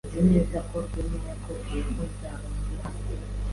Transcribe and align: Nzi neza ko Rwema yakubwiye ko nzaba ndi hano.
Nzi 0.07 0.19
neza 0.31 0.57
ko 0.69 0.75
Rwema 0.85 1.19
yakubwiye 1.29 1.81
ko 1.93 2.01
nzaba 2.11 2.45
ndi 2.59 2.75
hano. 2.83 3.01